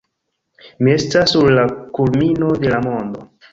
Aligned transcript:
Mi 0.87 0.91
estas 1.01 1.35
sur 1.35 1.53
la 1.61 1.67
kulmino 1.99 2.53
de 2.65 2.75
la 2.75 2.83
mondo 2.89 3.31